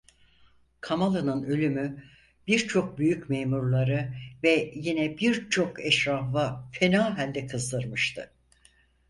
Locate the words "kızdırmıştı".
7.47-8.31